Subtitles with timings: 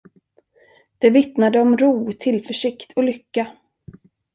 [0.97, 3.55] Det vittnade om ro, tillförsikt och lycka.